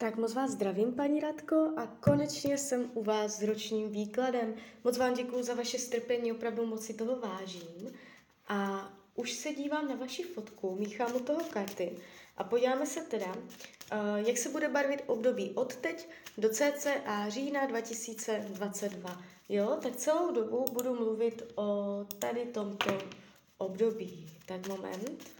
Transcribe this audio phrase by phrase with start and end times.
[0.00, 4.54] Tak moc vás zdravím, paní Radko, a konečně jsem u vás s ročním výkladem.
[4.84, 7.92] Moc vám děkuji za vaše strpení, opravdu moc si toho vážím.
[8.48, 11.96] A už se dívám na vaši fotku, míchám u toho karty
[12.36, 13.36] a podíváme se teda,
[13.90, 16.08] eh, jak se bude barvit období od teď
[16.38, 19.22] do cca října 2022.
[19.48, 22.98] Jo, tak celou dobu budu mluvit o tady tomto
[23.58, 24.26] období.
[24.46, 25.39] Tak moment.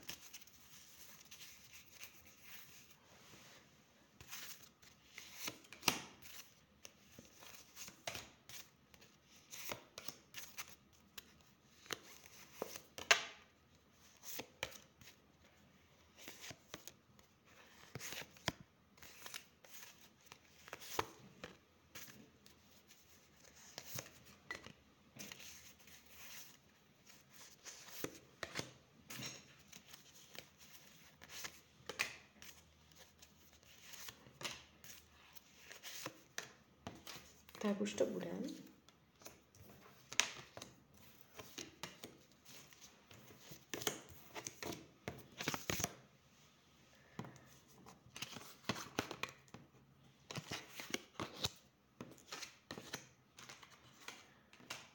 [37.61, 38.31] Tak už to bude.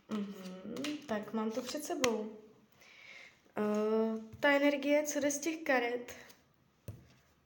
[0.10, 2.20] Mm-hmm, tak mám to před sebou.
[3.58, 6.16] Uh, ta energie, co jde z těch karet,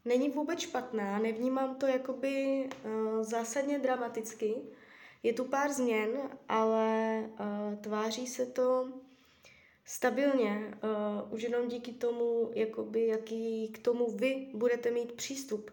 [0.05, 4.55] není vůbec špatná, nevnímám to jakoby uh, zásadně dramaticky.
[5.23, 6.09] Je tu pár změn,
[6.49, 8.89] ale uh, tváří se to
[9.85, 15.71] stabilně, uh, už jenom díky tomu, jakoby, jaký k tomu vy budete mít přístup.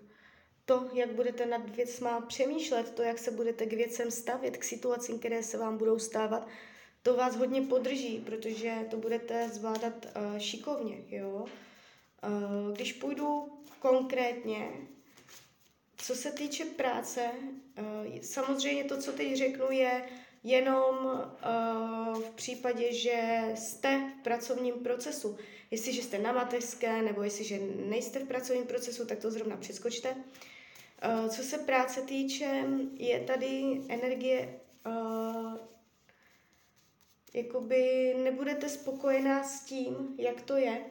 [0.64, 5.18] To, jak budete nad věcma přemýšlet, to, jak se budete k věcem stavět, k situacím,
[5.18, 6.48] které se vám budou stávat,
[7.02, 11.04] to vás hodně podrží, protože to budete zvládat uh, šikovně.
[11.08, 11.44] Jo?
[12.24, 13.48] Uh, když půjdu
[13.80, 14.68] konkrétně,
[15.96, 17.30] co se týče práce,
[17.78, 20.08] uh, samozřejmě to, co teď řeknu, je
[20.44, 25.36] jenom uh, v případě, že jste v pracovním procesu.
[25.70, 30.10] Jestliže jste na mateřské nebo jestliže nejste v pracovním procesu, tak to zrovna přeskočte.
[30.14, 32.64] Uh, co se práce týče,
[32.98, 34.60] je tady energie
[37.36, 40.84] jakoby nebudete spokojená s tím, jak to je.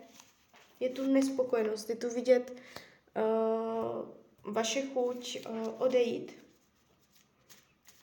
[0.80, 2.54] Je tu nespokojenost, je tu vidět
[4.46, 6.32] vaše chuť uh, odejít.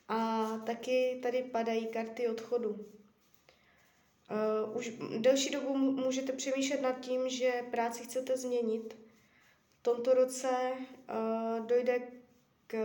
[0.09, 2.71] A taky tady padají karty odchodu.
[2.71, 8.97] Uh, už delší dobu můžete přemýšlet nad tím, že práci chcete změnit.
[9.81, 12.03] V tomto roce uh, dojde
[12.67, 12.77] k,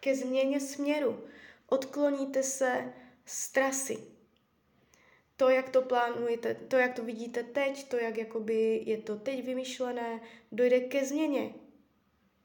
[0.00, 1.24] ke změně směru.
[1.66, 2.92] Odkloníte se
[3.24, 3.98] z trasy.
[5.36, 9.44] To, jak to plánujete, to, jak to vidíte teď, to, jak jakoby je to teď
[9.44, 10.20] vymyšlené,
[10.52, 11.54] dojde ke změně.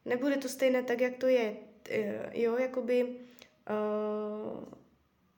[0.06, 1.58] Nebude to stejné tak, jak to je.
[1.90, 3.14] Eh, jo, jakoby uh,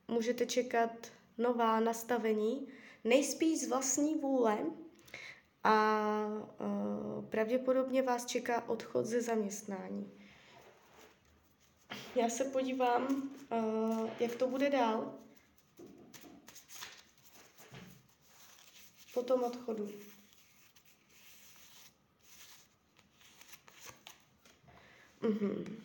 [0.07, 0.91] můžete čekat
[1.37, 2.67] nová nastavení,
[3.03, 4.57] nejspíš z vlastní vůle
[5.63, 6.27] a
[6.59, 10.11] uh, pravděpodobně vás čeká odchod ze zaměstnání.
[12.15, 15.13] Já se podívám, uh, jak to bude dál.
[19.15, 19.89] po tom odchodu.
[25.25, 25.75] Mm-hmm.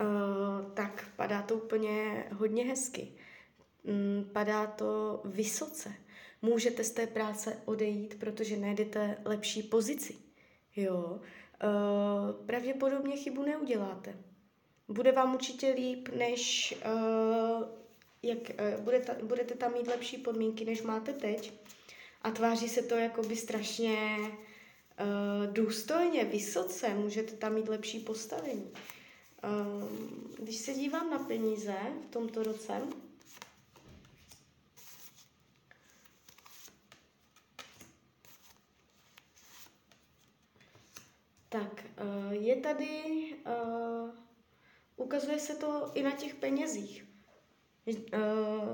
[0.00, 3.08] Uh, tak padá to úplně hodně hezky.
[3.84, 5.92] Mm, padá to vysoce.
[6.42, 10.16] Můžete z té práce odejít, protože najdete lepší pozici.
[10.76, 11.20] Jo.
[11.64, 14.14] Uh, pravděpodobně chybu neuděláte.
[14.88, 17.64] Bude vám určitě líp, než uh,
[18.22, 21.52] jak, uh, budete, budete tam mít lepší podmínky, než máte teď
[22.22, 24.18] a tváří se to jako by strašně
[25.52, 28.72] důstojně, vysoce, můžete tam mít lepší postavení.
[29.44, 31.76] Um, když se dívám na peníze
[32.08, 32.82] v tomto roce,
[41.48, 41.84] tak
[42.26, 43.34] uh, je tady,
[44.96, 47.04] ukazuje se to i na těch penězích.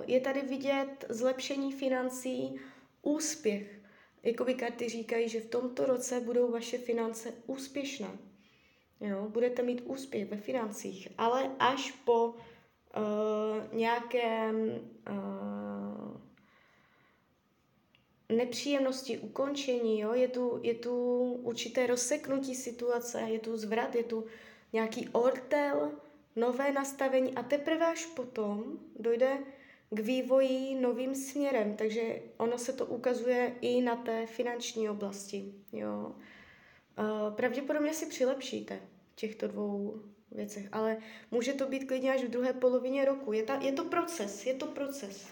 [0.07, 2.61] Je tady vidět zlepšení financí,
[3.03, 3.84] úspěch.
[4.25, 8.19] Jakoby karty říkají, že v tomto roce budou vaše finance úspěšné.
[9.01, 12.35] Jo, budete mít úspěch ve financích, ale až po uh,
[13.73, 14.57] nějakém
[15.11, 16.21] uh,
[18.37, 20.15] nepříjemnosti, ukončení, jo?
[20.15, 24.25] Je, tu, je tu určité rozseknutí situace, je tu zvrat, je tu
[24.73, 25.93] nějaký ortel,
[26.37, 29.39] nové nastavení a teprve až potom dojde
[29.95, 35.55] k vývoji novým směrem, takže ono se to ukazuje i na té finanční oblasti.
[35.73, 36.13] Jo.
[37.31, 38.81] Pravděpodobně si přilepšíte.
[39.13, 40.01] v těchto dvou
[40.31, 40.97] věcech, ale
[41.31, 43.33] může to být klidně až v druhé polovině roku.
[43.33, 45.27] Je, ta, je to proces, je to proces.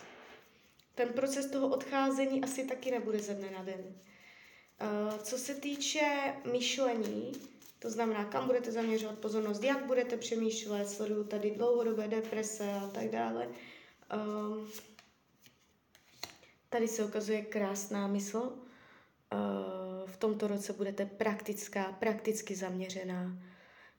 [0.95, 3.81] Ten proces toho odcházení asi taky nebude ze dne na den.
[3.85, 7.33] Uh, co se týče myšlení,
[7.79, 13.11] to znamená, kam budete zaměřovat pozornost, jak budete přemýšlet, sleduju tady dlouhodobé deprese a tak
[13.11, 13.49] dále.
[14.17, 14.69] Um,
[16.69, 18.39] tady se ukazuje krásná mysl.
[18.39, 23.39] Uh, v tomto roce budete praktická, prakticky zaměřená.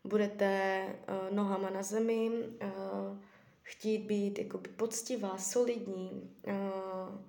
[0.04, 3.18] Budete uh, nohama na zemi, uh,
[3.62, 7.22] chtít být jakoby poctivá, solidní, uh,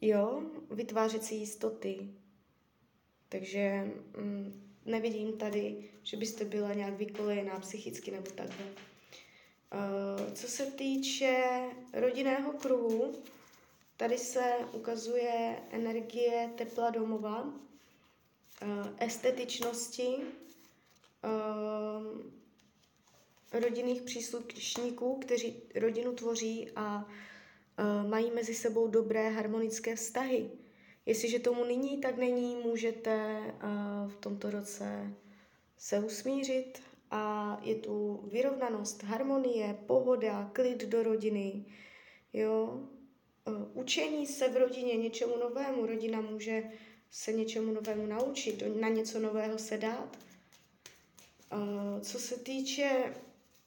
[0.00, 2.08] jo, vytvářet si jistoty.
[3.28, 8.89] Takže um, nevidím tady, že byste byla nějak vykolejená psychicky nebo takhle.
[9.74, 11.62] Uh, co se týče
[11.92, 13.12] rodinného kruhu,
[13.96, 17.52] tady se ukazuje energie tepla domova, uh,
[18.98, 20.16] estetičnosti,
[21.24, 22.20] uh,
[23.60, 27.08] rodinných příslušníků, kteří rodinu tvoří a
[28.08, 30.50] mají mezi sebou dobré harmonické vztahy.
[31.06, 33.40] Jestliže tomu nyní tak není, můžete
[34.08, 35.14] v tomto roce
[35.78, 41.64] se usmířit a je tu vyrovnanost, harmonie, pohoda, klid do rodiny,
[42.32, 42.80] jo.
[43.46, 46.62] Uh, učení se v rodině něčemu novému, rodina může
[47.10, 50.18] se něčemu novému naučit, na něco nového se dát.
[51.52, 53.14] Uh, co se týče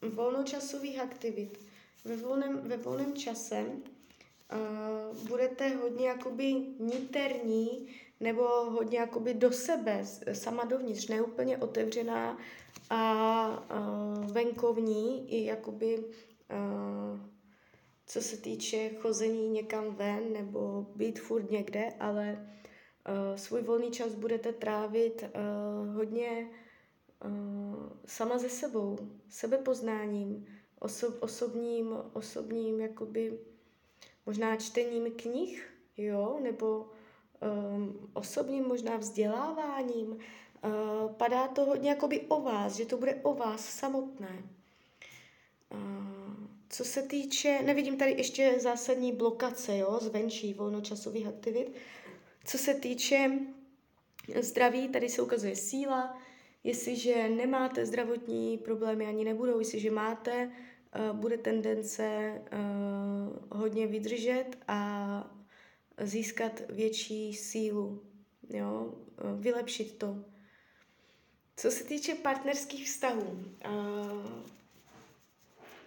[0.01, 1.59] volnočasových aktivit,
[2.05, 7.87] ve volném, ve volném čase uh, budete hodně jakoby niterní
[8.23, 12.37] nebo hodně jakoby do sebe, sama dovnitř, neúplně otevřená
[12.89, 13.65] a
[14.19, 17.19] uh, venkovní i jakoby uh,
[18.05, 22.47] co se týče chození někam ven nebo být furt někde, ale
[23.09, 26.49] uh, svůj volný čas budete trávit uh, hodně
[27.25, 28.97] uh, sama ze sebou,
[29.29, 30.45] sebepoznáním,
[30.81, 33.39] oso- osobním, osobním jakoby
[34.25, 36.89] možná čtením knih, jo, nebo
[37.43, 40.07] um, osobním možná vzděláváním.
[40.07, 44.43] Uh, padá to hodně jakoby o vás, že to bude o vás samotné.
[45.73, 45.79] Uh,
[46.69, 51.73] co se týče, nevidím tady ještě zásadní blokace, jo, zvenčí volnočasových aktivit.
[52.45, 53.31] Co se týče
[54.41, 56.17] zdraví, tady se ukazuje síla,
[56.63, 60.51] jestliže nemáte zdravotní problémy, ani nebudou, jestliže máte,
[61.11, 65.42] uh, bude tendence uh, hodně vydržet a
[66.01, 68.03] získat větší sílu,
[68.49, 68.93] jo?
[69.23, 70.25] Uh, vylepšit to.
[71.57, 74.49] Co se týče partnerských vztahů, uh,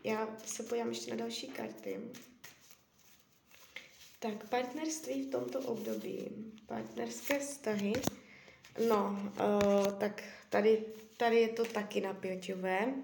[0.04, 2.00] já se podívám ještě na další karty.
[4.18, 7.92] Tak partnerství v tomto období, partnerské vztahy,
[8.88, 10.84] no, uh, tak tady,
[11.16, 12.94] tady je to taky napěťové.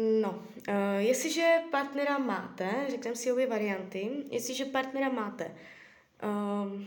[0.00, 5.54] No, uh, jestliže partnera máte, řekneme si obě varianty, jestliže partnera máte,
[6.22, 6.86] um,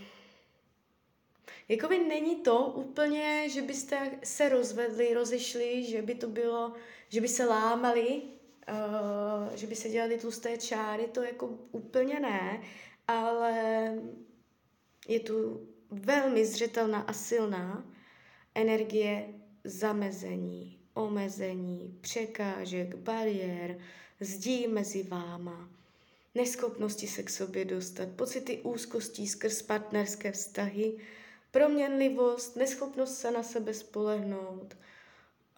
[1.69, 6.73] jakoby není to úplně, že byste se rozvedli, rozešli, že by to bylo,
[7.09, 8.21] že by se lámali,
[8.69, 12.61] uh, že by se dělali tlusté čáry, to jako úplně ne,
[13.07, 13.53] ale
[15.07, 17.85] je tu velmi zřetelná a silná
[18.55, 23.79] energie zamezení, omezení, překážek, bariér,
[24.19, 25.69] zdí mezi váma,
[26.35, 30.97] neschopnosti se k sobě dostat, pocity úzkostí skrz partnerské vztahy,
[31.51, 34.77] proměnlivost, neschopnost se na sebe spolehnout,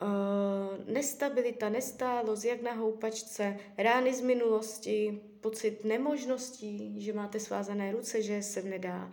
[0.01, 8.21] uh, nestabilita, nestálost, jak na houpačce, rány z minulosti, pocit nemožností, že máte svázané ruce,
[8.21, 9.11] že se nedá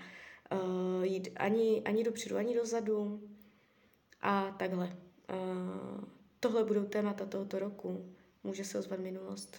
[0.53, 3.21] uh, jít ani, ani dopředu, ani dozadu
[4.23, 4.97] a takhle.
[6.41, 8.15] Tohle budou témata tohoto roku.
[8.45, 9.57] Může se ozvat minulost.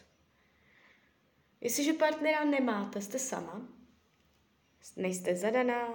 [1.62, 3.62] Jestliže partnera nemáte, jste sama,
[4.96, 5.94] nejste zadaná,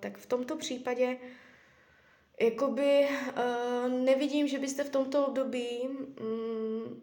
[0.00, 1.18] tak v tomto případě
[2.40, 3.08] jakoby
[3.88, 7.02] nevidím, že byste v tomto období um,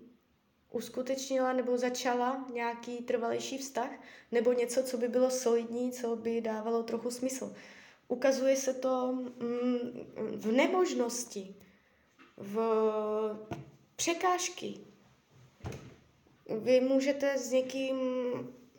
[0.72, 3.90] uskutečnila nebo začala nějaký trvalejší vztah
[4.32, 7.56] nebo něco, co by bylo solidní, co by dávalo trochu smysl.
[8.08, 11.56] Ukazuje se to mm, v nemožnosti,
[12.38, 12.58] v
[13.96, 14.74] překážky.
[16.60, 17.98] Vy můžete s někým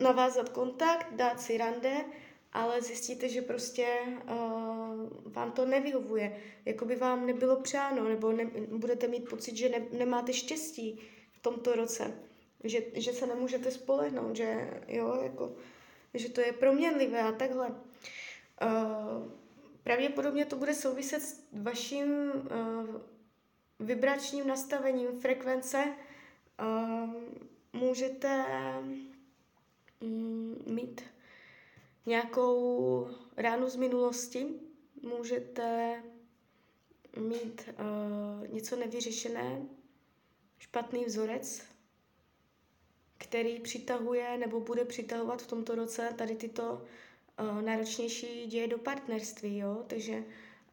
[0.00, 2.04] navázat kontakt, dát si rande,
[2.52, 8.44] ale zjistíte, že prostě uh, vám to nevyhovuje, jako by vám nebylo přáno, nebo ne,
[8.68, 11.00] budete mít pocit, že ne, nemáte štěstí
[11.32, 12.20] v tomto roce,
[12.64, 15.56] že, že se nemůžete spolehnout, že, jo, jako,
[16.14, 17.68] že to je proměnlivé a takhle.
[17.68, 19.32] Uh,
[19.82, 23.00] pravděpodobně to bude souviset s vaším uh,
[23.80, 25.84] vibračním nastavením frekvence
[26.60, 27.14] uh,
[27.72, 28.44] můžete
[30.00, 31.00] um, mít
[32.06, 34.46] nějakou ránu z minulosti,
[35.02, 36.02] můžete
[37.16, 39.62] mít uh, něco nevyřešené,
[40.58, 41.62] špatný vzorec,
[43.18, 49.58] který přitahuje nebo bude přitahovat v tomto roce tady tyto uh, náročnější děje do partnerství,
[49.58, 49.84] jo?
[49.86, 50.24] takže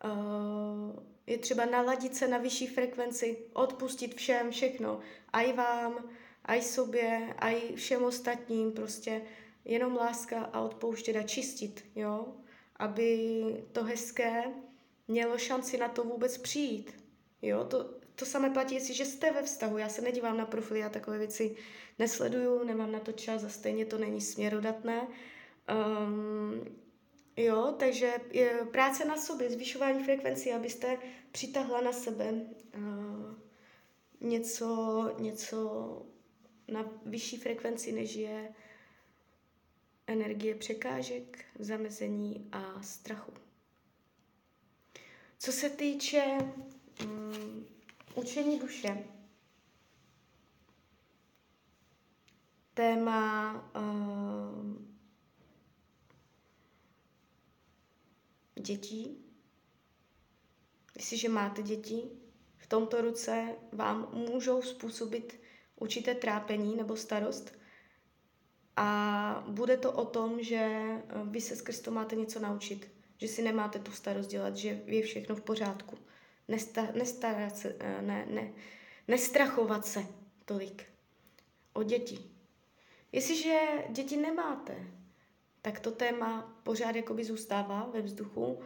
[0.05, 4.99] uh, je třeba naladit se na vyšší frekvenci, odpustit všem všechno,
[5.33, 6.09] a i vám,
[6.45, 9.21] a i sobě, a i všem ostatním, prostě
[9.65, 12.25] jenom láska a odpouštět a čistit, jo?
[12.75, 14.43] aby to hezké
[15.07, 16.93] mělo šanci na to vůbec přijít.
[17.41, 17.63] Jo?
[17.63, 19.77] To, to samé platí, jestliže jste ve vztahu.
[19.77, 21.55] Já se nedívám na profily, já takové věci
[21.99, 25.07] nesleduju, nemám na to čas a stejně to není směrodatné.
[25.07, 26.84] Um,
[27.37, 30.97] jo, takže je práce na sobě, zvyšování frekvencí, abyste
[31.31, 33.35] přitahla na sebe uh,
[34.21, 36.01] něco, něco
[36.67, 38.53] na vyšší frekvenci, než je
[40.07, 43.33] energie překážek, zamezení a strachu.
[45.39, 46.23] Co se týče
[47.03, 47.65] um,
[48.15, 49.03] učení duše,
[52.73, 54.94] téma uh,
[58.65, 59.25] dětí.
[60.95, 62.03] Jestliže máte děti,
[62.57, 65.39] v tomto roce vám můžou způsobit
[65.75, 67.57] určité trápení nebo starost.
[68.77, 70.81] A bude to o tom, že
[71.23, 72.91] vy se skrz to máte něco naučit.
[73.17, 75.97] Že si nemáte tu starost dělat, že je všechno v pořádku.
[76.47, 78.53] Nesta, nestarat se, eh, ne, ne,
[79.07, 80.05] nestrachovat se
[80.45, 80.83] tolik
[81.73, 82.19] o děti.
[83.11, 84.87] Jestliže děti nemáte,
[85.65, 88.59] tak to téma pořád jakoby zůstává ve vzduchu.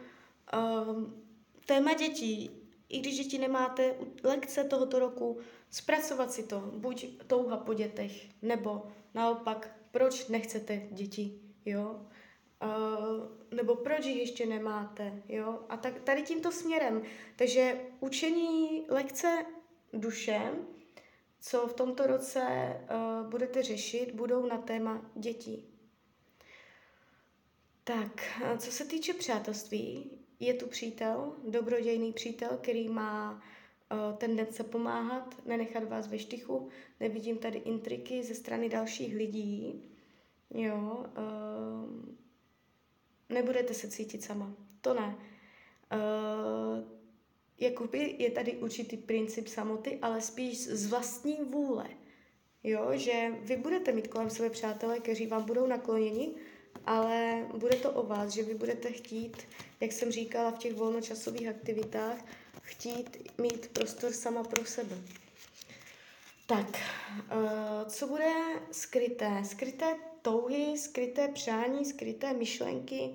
[0.88, 1.22] Um,
[1.66, 2.50] téma dětí,
[2.88, 5.38] i když děti nemáte, lekce tohoto roku,
[5.70, 12.06] zpracovat si to, buď touha po dětech, nebo naopak, proč nechcete děti, jo?
[12.62, 15.60] Uh, nebo proč jich ještě nemáte, jo?
[15.68, 17.02] A tak tady tímto směrem.
[17.36, 19.46] Takže učení lekce
[19.92, 20.40] duše,
[21.40, 25.69] co v tomto roce uh, budete řešit, budou na téma dětí.
[27.90, 35.46] Tak, co se týče přátelství, je tu přítel, dobrodějný přítel, který má uh, tendence pomáhat,
[35.46, 36.68] nenechat vás ve štychu.
[37.00, 39.82] Nevidím tady intriky ze strany dalších lidí.
[40.54, 42.14] Jo, uh,
[43.28, 44.54] nebudete se cítit sama.
[44.80, 45.16] To ne.
[45.92, 46.84] Uh,
[47.58, 51.86] jakoby je tady určitý princip samoty, ale spíš z vlastní vůle.
[52.64, 56.34] Jo, že vy budete mít kolem sebe přátelé, kteří vám budou nakloněni,
[56.86, 59.36] ale bude to o vás, že vy budete chtít,
[59.80, 62.18] jak jsem říkala v těch volnočasových aktivitách,
[62.62, 64.96] chtít mít prostor sama pro sebe.
[66.46, 68.32] Tak, uh, co bude
[68.72, 69.42] skryté?
[69.44, 73.10] Skryté touhy, skryté přání, skryté myšlenky,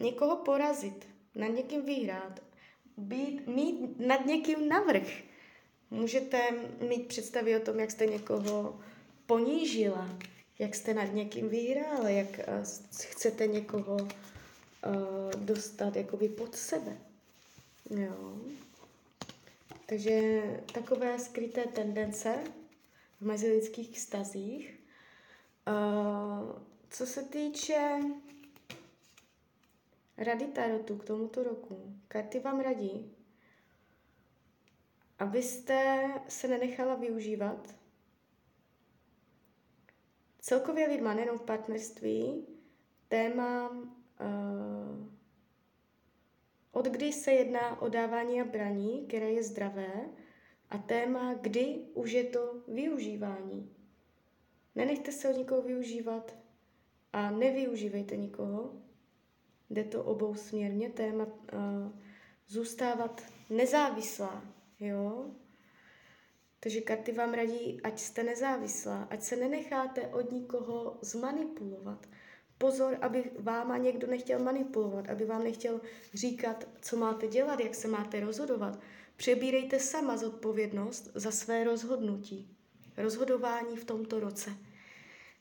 [0.00, 2.40] někoho porazit, nad někým vyhrát,
[2.96, 5.08] být, mít nad někým navrh.
[5.90, 6.38] Můžete
[6.88, 8.80] mít představy o tom, jak jste někoho
[9.26, 10.08] ponížila,
[10.58, 12.64] jak jste nad někým vyhráli, jak uh,
[13.00, 14.10] chcete někoho uh,
[15.36, 16.96] dostat jakoby pod sebe.
[17.90, 18.38] Jo.
[19.86, 20.42] Takže
[20.72, 22.38] takové skryté tendence
[23.20, 24.80] v mezilidských stazích.
[25.68, 28.00] Uh, co se týče
[30.16, 33.12] rady Tarotu k tomuto roku, karty vám radí,
[35.18, 37.74] abyste se nenechala využívat
[40.44, 42.46] Celkově lidma, nejenom v partnerství,
[43.08, 45.08] téma uh,
[46.72, 50.10] od kdy se jedná o dávání a braní, které je zdravé,
[50.70, 53.76] a téma, kdy už je to využívání.
[54.74, 56.36] Nenechte se od nikoho využívat
[57.12, 58.82] a nevyužívejte nikoho.
[59.70, 61.92] Jde to obou směrně, téma uh,
[62.46, 64.44] zůstávat nezávislá,
[64.80, 65.34] jo?
[66.64, 72.06] Takže karty vám radí, ať jste nezávislá, ať se nenecháte od nikoho zmanipulovat.
[72.58, 75.80] Pozor, aby váma někdo nechtěl manipulovat, aby vám nechtěl
[76.14, 78.80] říkat, co máte dělat, jak se máte rozhodovat.
[79.16, 82.56] Přebírejte sama zodpovědnost za své rozhodnutí.
[82.96, 84.50] Rozhodování v tomto roce.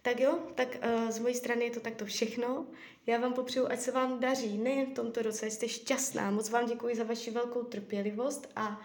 [0.01, 2.67] Tak jo, tak uh, z mojí strany je to takto všechno.
[3.05, 6.31] Já vám popřeju, ať se vám daří nejen v tomto roce, ať jste šťastná.
[6.31, 8.81] Moc vám děkuji za vaši velkou trpělivost a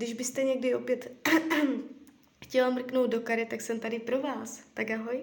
[0.00, 1.12] když byste někdy opět
[2.44, 4.62] chtěla mrknout do kary, tak jsem tady pro vás.
[4.74, 5.20] Tak ahoj.